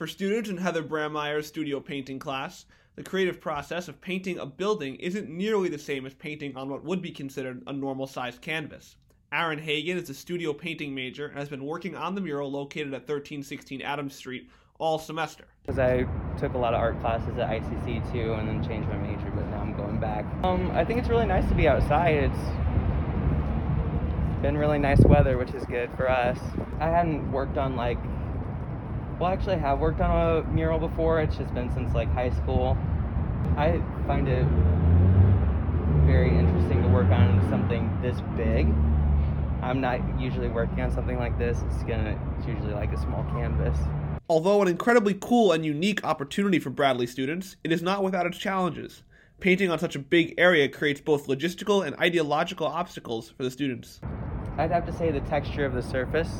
For 0.00 0.06
students 0.06 0.48
in 0.48 0.56
Heather 0.56 0.82
Brammeier's 0.82 1.46
studio 1.46 1.78
painting 1.78 2.18
class, 2.18 2.64
the 2.96 3.02
creative 3.02 3.38
process 3.38 3.86
of 3.86 4.00
painting 4.00 4.38
a 4.38 4.46
building 4.46 4.94
isn't 4.94 5.28
nearly 5.28 5.68
the 5.68 5.78
same 5.78 6.06
as 6.06 6.14
painting 6.14 6.56
on 6.56 6.70
what 6.70 6.82
would 6.84 7.02
be 7.02 7.10
considered 7.10 7.62
a 7.66 7.72
normal 7.74 8.06
sized 8.06 8.40
canvas. 8.40 8.96
Aaron 9.30 9.58
Hagen 9.58 9.98
is 9.98 10.08
a 10.08 10.14
studio 10.14 10.54
painting 10.54 10.94
major 10.94 11.26
and 11.26 11.38
has 11.38 11.50
been 11.50 11.66
working 11.66 11.96
on 11.96 12.14
the 12.14 12.22
mural 12.22 12.50
located 12.50 12.94
at 12.94 13.06
1316 13.06 13.82
Adams 13.82 14.14
Street 14.14 14.48
all 14.78 14.98
semester. 14.98 15.44
Because 15.60 15.78
I 15.78 16.06
took 16.38 16.54
a 16.54 16.58
lot 16.58 16.72
of 16.72 16.80
art 16.80 16.98
classes 17.02 17.36
at 17.36 17.50
ICC 17.50 18.10
too 18.10 18.32
and 18.32 18.48
then 18.48 18.66
changed 18.66 18.88
my 18.88 18.96
major, 18.96 19.30
but 19.34 19.46
now 19.50 19.60
I'm 19.60 19.76
going 19.76 20.00
back. 20.00 20.24
Um, 20.42 20.70
I 20.70 20.82
think 20.82 20.98
it's 20.98 21.10
really 21.10 21.26
nice 21.26 21.46
to 21.50 21.54
be 21.54 21.68
outside. 21.68 22.14
It's 22.14 22.38
been 24.40 24.56
really 24.56 24.78
nice 24.78 25.00
weather, 25.00 25.36
which 25.36 25.50
is 25.50 25.66
good 25.66 25.90
for 25.94 26.08
us. 26.08 26.38
I 26.78 26.86
hadn't 26.86 27.30
worked 27.30 27.58
on 27.58 27.76
like, 27.76 27.98
well, 29.20 29.30
actually, 29.30 29.56
I 29.56 29.58
have 29.58 29.80
worked 29.80 30.00
on 30.00 30.10
a 30.10 30.42
mural 30.50 30.78
before. 30.78 31.20
It's 31.20 31.36
just 31.36 31.52
been 31.52 31.70
since 31.74 31.94
like 31.94 32.10
high 32.14 32.30
school. 32.30 32.76
I 33.58 33.82
find 34.06 34.26
it 34.26 34.46
very 36.06 36.30
interesting 36.30 36.82
to 36.82 36.88
work 36.88 37.10
on 37.10 37.46
something 37.50 37.98
this 38.00 38.18
big. 38.34 38.66
I'm 39.62 39.82
not 39.82 40.00
usually 40.18 40.48
working 40.48 40.80
on 40.80 40.90
something 40.90 41.18
like 41.18 41.38
this. 41.38 41.62
It's 41.66 41.82
gonna, 41.82 42.18
it's 42.38 42.48
usually 42.48 42.72
like 42.72 42.94
a 42.94 42.96
small 42.96 43.22
canvas. 43.24 43.78
Although 44.30 44.62
an 44.62 44.68
incredibly 44.68 45.18
cool 45.20 45.52
and 45.52 45.66
unique 45.66 46.02
opportunity 46.02 46.58
for 46.58 46.70
Bradley 46.70 47.06
students, 47.06 47.56
it 47.62 47.72
is 47.72 47.82
not 47.82 48.02
without 48.02 48.24
its 48.24 48.38
challenges. 48.38 49.02
Painting 49.38 49.70
on 49.70 49.78
such 49.78 49.96
a 49.96 49.98
big 49.98 50.34
area 50.38 50.66
creates 50.66 51.00
both 51.00 51.26
logistical 51.26 51.86
and 51.86 51.94
ideological 51.96 52.66
obstacles 52.66 53.28
for 53.28 53.42
the 53.42 53.50
students. 53.50 54.00
I'd 54.56 54.70
have 54.70 54.86
to 54.86 54.92
say 54.92 55.10
the 55.10 55.20
texture 55.20 55.66
of 55.66 55.74
the 55.74 55.82
surface, 55.82 56.30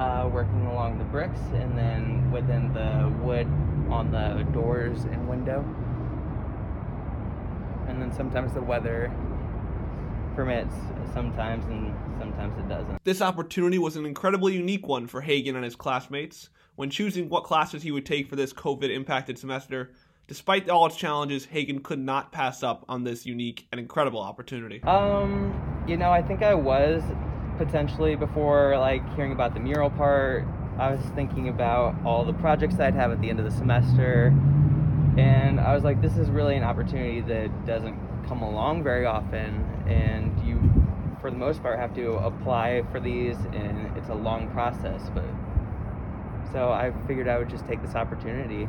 uh, 0.00 0.26
working 0.32 0.64
along 0.66 0.96
the 0.96 1.04
bricks, 1.04 1.40
and 1.52 1.76
then 1.76 2.32
within 2.32 2.72
the 2.72 3.12
wood 3.22 3.46
on 3.90 4.10
the 4.10 4.42
doors 4.50 5.04
and 5.04 5.28
window. 5.28 5.62
And 7.86 8.00
then 8.00 8.10
sometimes 8.10 8.54
the 8.54 8.62
weather 8.62 9.12
permits, 10.34 10.74
sometimes, 11.12 11.66
and 11.66 11.94
sometimes 12.18 12.56
it 12.58 12.66
doesn't. 12.66 13.04
This 13.04 13.20
opportunity 13.20 13.78
was 13.78 13.96
an 13.96 14.06
incredibly 14.06 14.54
unique 14.54 14.86
one 14.88 15.06
for 15.06 15.20
Hagen 15.20 15.54
and 15.54 15.64
his 15.64 15.76
classmates. 15.76 16.48
When 16.76 16.88
choosing 16.88 17.28
what 17.28 17.44
classes 17.44 17.82
he 17.82 17.90
would 17.90 18.06
take 18.06 18.30
for 18.30 18.36
this 18.36 18.54
COVID 18.54 18.88
impacted 18.88 19.38
semester, 19.38 19.90
despite 20.28 20.70
all 20.70 20.86
its 20.86 20.96
challenges, 20.96 21.44
Hagen 21.44 21.80
could 21.80 21.98
not 21.98 22.32
pass 22.32 22.62
up 22.62 22.86
on 22.88 23.04
this 23.04 23.26
unique 23.26 23.66
and 23.70 23.78
incredible 23.78 24.20
opportunity. 24.20 24.82
Um, 24.84 25.84
you 25.86 25.98
know, 25.98 26.10
I 26.10 26.22
think 26.22 26.42
I 26.42 26.54
was 26.54 27.02
potentially 27.60 28.16
before 28.16 28.78
like 28.78 29.02
hearing 29.14 29.32
about 29.32 29.52
the 29.52 29.60
mural 29.60 29.90
part. 29.90 30.46
I 30.78 30.90
was 30.92 31.04
thinking 31.14 31.50
about 31.50 31.94
all 32.06 32.24
the 32.24 32.32
projects 32.32 32.80
I'd 32.80 32.94
have 32.94 33.12
at 33.12 33.20
the 33.20 33.28
end 33.28 33.38
of 33.38 33.44
the 33.44 33.50
semester, 33.50 34.28
and 35.18 35.60
I 35.60 35.74
was 35.74 35.84
like, 35.84 36.00
this 36.00 36.16
is 36.16 36.30
really 36.30 36.56
an 36.56 36.62
opportunity 36.62 37.20
that 37.20 37.66
doesn't 37.66 37.98
come 38.26 38.40
along 38.40 38.82
very 38.82 39.04
often, 39.04 39.62
and 39.86 40.32
you, 40.42 40.58
for 41.20 41.30
the 41.30 41.36
most 41.36 41.60
part, 41.60 41.78
have 41.78 41.94
to 41.96 42.12
apply 42.12 42.82
for 42.90 42.98
these, 42.98 43.36
and 43.52 43.94
it's 43.94 44.08
a 44.08 44.14
long 44.14 44.48
process. 44.52 45.10
But 45.14 45.28
so 46.52 46.70
I 46.70 46.94
figured 47.06 47.28
I 47.28 47.36
would 47.36 47.50
just 47.50 47.66
take 47.66 47.82
this 47.82 47.94
opportunity 47.94 48.66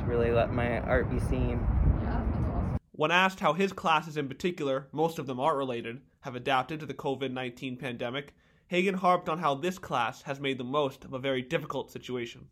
to 0.00 0.04
really 0.04 0.32
let 0.32 0.52
my 0.52 0.80
art 0.80 1.08
be 1.08 1.20
seen. 1.20 1.64
Yeah, 2.02 2.24
that's 2.24 2.44
awesome. 2.44 2.78
When 2.90 3.12
asked 3.12 3.38
how 3.38 3.52
his 3.52 3.72
classes 3.72 4.16
in 4.16 4.26
particular, 4.26 4.88
most 4.90 5.20
of 5.20 5.28
them 5.28 5.38
art 5.38 5.56
related, 5.56 6.00
have 6.20 6.34
adapted 6.34 6.80
to 6.80 6.86
the 6.86 6.94
COVID 6.94 7.32
19 7.32 7.76
pandemic, 7.76 8.34
Hagen 8.68 8.94
harped 8.94 9.28
on 9.28 9.38
how 9.38 9.54
this 9.54 9.78
class 9.78 10.22
has 10.22 10.40
made 10.40 10.58
the 10.58 10.64
most 10.64 11.04
of 11.04 11.12
a 11.14 11.18
very 11.18 11.42
difficult 11.42 11.90
situation. 11.90 12.48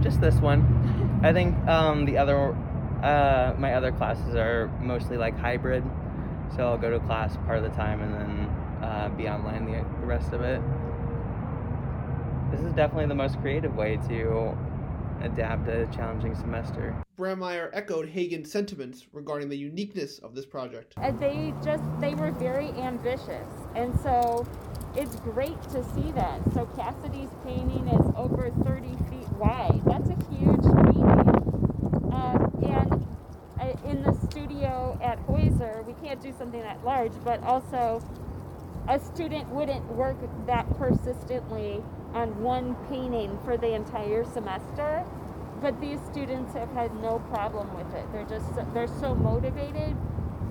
Just 0.00 0.20
this 0.20 0.36
one. 0.36 1.20
I 1.22 1.32
think 1.32 1.56
um, 1.66 2.04
the 2.04 2.16
other, 2.18 2.54
uh, 3.02 3.54
my 3.58 3.74
other 3.74 3.90
classes 3.90 4.34
are 4.34 4.68
mostly 4.80 5.16
like 5.16 5.36
hybrid, 5.36 5.82
so 6.54 6.68
I'll 6.68 6.78
go 6.78 6.90
to 6.90 7.00
class 7.00 7.36
part 7.38 7.58
of 7.58 7.64
the 7.64 7.76
time 7.76 8.00
and 8.02 8.14
then 8.14 8.84
uh, 8.84 9.08
be 9.08 9.28
online 9.28 9.64
the, 9.64 9.84
the 10.00 10.06
rest 10.06 10.32
of 10.32 10.42
it. 10.42 10.60
This 12.50 12.60
is 12.60 12.72
definitely 12.74 13.06
the 13.06 13.14
most 13.16 13.40
creative 13.40 13.74
way 13.74 13.98
to 14.08 14.56
adapt 15.22 15.68
a 15.68 15.86
challenging 15.94 16.34
semester. 16.34 16.94
Brammeier 17.18 17.70
echoed 17.72 18.08
Hagen's 18.08 18.50
sentiments 18.50 19.06
regarding 19.12 19.48
the 19.48 19.56
uniqueness 19.56 20.18
of 20.18 20.34
this 20.34 20.46
project. 20.46 20.94
And 20.96 21.18
they 21.18 21.54
just 21.64 21.82
they 22.00 22.14
were 22.14 22.30
very 22.30 22.68
ambitious, 22.70 23.48
and 23.74 23.98
so 24.00 24.46
it's 24.96 25.16
great 25.16 25.60
to 25.64 25.84
see 25.94 26.12
that. 26.12 26.40
So 26.54 26.66
Cassidy's 26.76 27.30
painting 27.44 27.88
is 27.88 28.12
over 28.16 28.50
30 28.64 28.88
feet 29.10 29.28
wide. 29.38 29.80
That's 29.84 30.08
a 30.08 30.16
huge 30.30 30.62
painting. 30.62 31.36
Um, 32.12 32.50
and 32.66 33.06
uh, 33.60 33.90
in 33.90 34.02
the 34.02 34.14
studio 34.30 34.98
at 35.02 35.18
Heuser, 35.26 35.84
we 35.86 35.92
can't 36.06 36.20
do 36.22 36.32
something 36.38 36.60
that 36.60 36.82
large, 36.84 37.12
but 37.24 37.42
also 37.42 38.02
a 38.88 39.00
student 39.00 39.48
wouldn't 39.48 39.84
work 39.92 40.16
that 40.46 40.68
persistently 40.78 41.82
on 42.14 42.40
one 42.42 42.76
painting 42.88 43.38
for 43.44 43.56
the 43.56 43.74
entire 43.74 44.24
semester. 44.24 45.04
But 45.60 45.80
these 45.80 45.98
students 46.10 46.52
have 46.54 46.70
had 46.72 46.94
no 47.00 47.18
problem 47.30 47.72
with 47.76 47.92
it. 47.94 48.04
They're 48.12 48.24
just 48.24 48.46
they're 48.74 48.86
so 48.86 49.14
motivated 49.14 49.96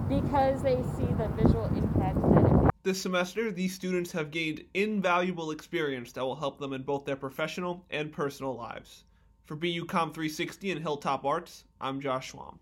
because 0.09 0.61
they 0.61 0.77
see 0.97 1.05
the 1.17 1.27
visual 1.35 1.65
impact 1.65 2.21
that 2.21 2.67
it. 2.67 2.71
This 2.83 3.01
semester, 3.01 3.51
these 3.51 3.73
students 3.73 4.11
have 4.11 4.31
gained 4.31 4.63
invaluable 4.73 5.51
experience 5.51 6.11
that 6.13 6.23
will 6.23 6.35
help 6.35 6.59
them 6.59 6.73
in 6.73 6.83
both 6.83 7.05
their 7.05 7.15
professional 7.15 7.85
and 7.89 8.11
personal 8.11 8.55
lives. 8.55 9.05
For 9.45 9.55
BU 9.55 9.85
Com 9.85 10.11
360 10.11 10.71
and 10.71 10.81
Hilltop 10.81 11.23
Arts, 11.23 11.63
I'm 11.79 12.01
Josh 12.01 12.33
Schwam. 12.33 12.57